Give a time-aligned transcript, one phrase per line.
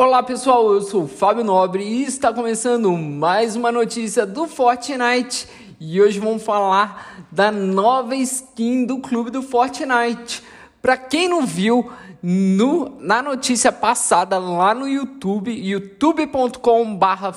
[0.00, 5.48] Olá pessoal, eu sou Fábio Nobre e está começando mais uma notícia do Fortnite
[5.80, 10.40] e hoje vamos falar da nova skin do clube do Fortnite.
[10.80, 11.90] Para quem não viu,
[12.22, 17.32] no, na notícia passada lá no YouTube, youtube.com/barra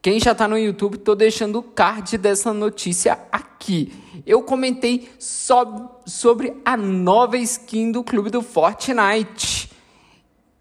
[0.00, 3.92] quem já está no YouTube, tô deixando o card dessa notícia aqui.
[4.24, 9.53] Eu comentei só sobre a nova skin do clube do Fortnite.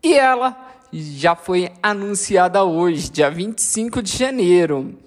[0.04, 5.00] E ela já foi anunciada hoje, dia 25 de janeiro.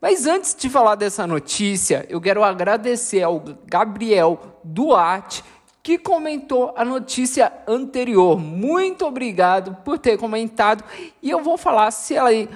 [0.00, 5.44] Mas antes de falar dessa notícia, eu quero agradecer ao Gabriel Duarte
[5.84, 8.38] que comentou a notícia anterior.
[8.38, 10.82] Muito obrigado por ter comentado
[11.22, 12.48] e eu vou falar se ela é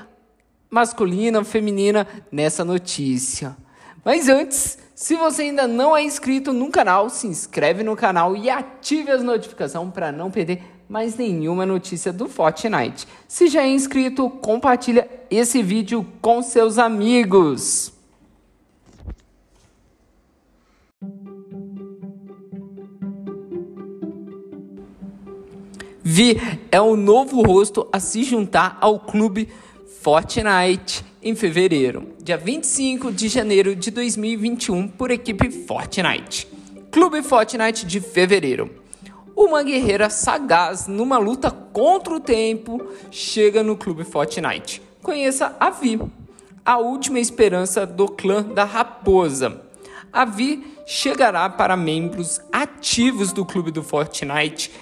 [0.69, 3.56] masculina ou feminina nessa notícia.
[4.05, 8.51] Mas antes, se você ainda não é inscrito no canal, se inscreve no canal e
[8.51, 13.06] ative as notificações para não perder mais nenhuma notícia do Fortnite.
[13.27, 17.92] Se já é inscrito, compartilha esse vídeo com seus amigos.
[26.03, 26.39] Vi
[26.72, 29.47] é o novo rosto a se juntar ao clube
[30.00, 36.48] Fortnite em fevereiro, dia 25 de janeiro de 2021, por equipe Fortnite.
[36.91, 38.70] Clube Fortnite de fevereiro.
[39.41, 44.83] Uma guerreira sagaz numa luta contra o tempo chega no clube Fortnite.
[45.00, 46.03] Conheça a Vi,
[46.67, 49.62] a última esperança do clã da Raposa.
[50.12, 54.72] A Vi chegará para membros ativos do clube do Fortnite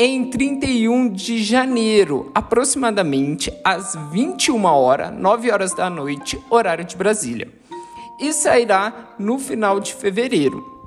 [0.00, 7.52] em 31 de janeiro, aproximadamente às 21 horas, 9 horas da noite, horário de Brasília.
[8.18, 10.78] E sairá no final de fevereiro.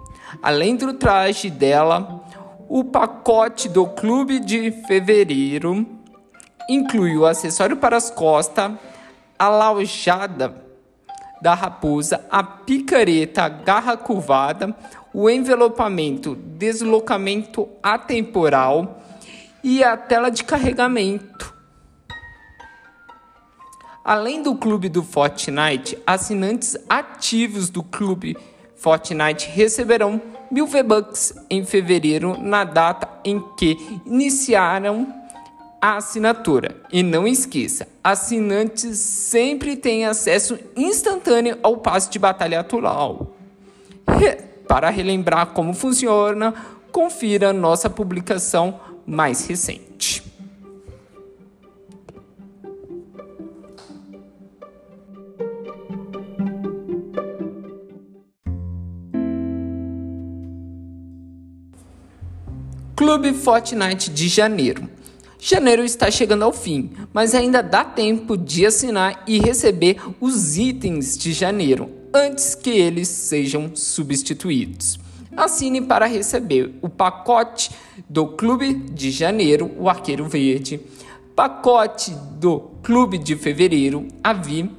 [0.42, 2.22] Além do traje dela,
[2.74, 5.86] o pacote do clube de fevereiro
[6.70, 8.72] inclui o acessório para as costas,
[9.38, 10.56] a laujada
[11.42, 14.74] da raposa, a picareta, a garra curvada,
[15.14, 19.02] o envelopamento, deslocamento atemporal
[19.62, 21.54] e a tela de carregamento.
[24.02, 28.38] Além do clube do Fortnite, assinantes ativos do clube
[28.78, 35.08] Fortnite receberão mil V-Bucks em fevereiro, na data em que iniciaram
[35.82, 36.76] a assinatura.
[36.92, 43.36] E não esqueça, assinantes sempre têm acesso instantâneo ao passe de batalha atual.
[44.68, 46.54] Para relembrar como funciona,
[46.92, 49.91] confira nossa publicação mais recente.
[63.12, 64.90] Clube Fortnite de janeiro.
[65.38, 71.18] Janeiro está chegando ao fim, mas ainda dá tempo de assinar e receber os itens
[71.18, 74.98] de janeiro antes que eles sejam substituídos.
[75.36, 77.72] Assine para receber o pacote
[78.10, 80.80] do Clube de Janeiro, o Arqueiro Verde,
[81.36, 84.72] pacote do Clube de Fevereiro, a Vi,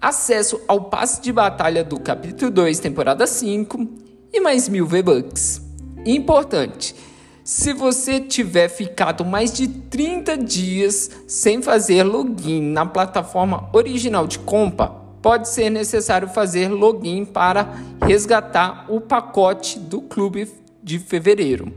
[0.00, 3.86] acesso ao passe de batalha do capítulo 2, temporada 5
[4.32, 5.62] e mais mil V-Bucks.
[6.04, 7.11] Importante!
[7.54, 14.38] Se você tiver ficado mais de 30 dias sem fazer login na plataforma original de
[14.38, 14.86] compra,
[15.20, 20.50] pode ser necessário fazer login para resgatar o pacote do clube
[20.82, 21.70] de fevereiro.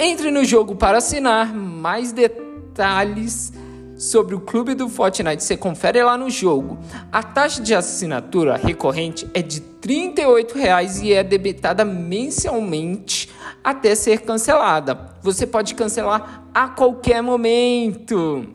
[0.00, 3.52] Entre no jogo para assinar mais detalhes
[3.96, 6.76] sobre o clube do Fortnite, você confere lá no jogo.
[7.12, 13.31] A taxa de assinatura recorrente é de R$ 38,00 e é debitada mensalmente
[13.62, 14.98] até ser cancelada.
[15.22, 18.46] Você pode cancelar a qualquer momento.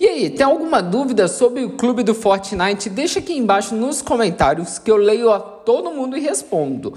[0.00, 2.88] E aí, tem alguma dúvida sobre o clube do Fortnite?
[2.88, 6.94] Deixa aqui embaixo nos comentários que eu leio a todo mundo e respondo.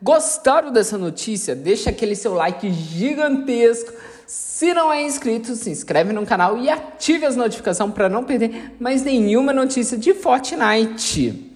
[0.00, 1.54] Gostaram dessa notícia?
[1.54, 3.92] Deixa aquele seu like gigantesco.
[4.28, 8.74] Se não é inscrito, se inscreve no canal e ative as notificações para não perder
[8.78, 11.50] mais nenhuma notícia de Fortnite.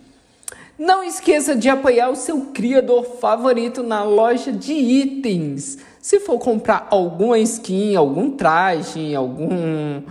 [0.79, 5.81] Não esqueça de apoiar o seu criador favorito na loja de itens.
[6.01, 10.03] Se for comprar alguma skin, algum traje, alguma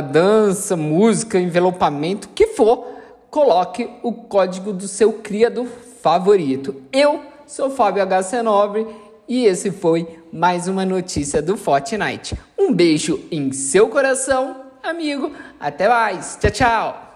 [0.00, 2.86] dança, música, envelopamento, que for,
[3.28, 5.66] coloque o código do seu criador
[6.00, 6.76] favorito.
[6.92, 8.86] Eu Sou Fábio HC Nobre
[9.28, 12.36] e esse foi mais uma notícia do Fortnite.
[12.58, 15.32] Um beijo em seu coração, amigo.
[15.58, 16.38] Até mais.
[16.40, 17.11] Tchau, tchau.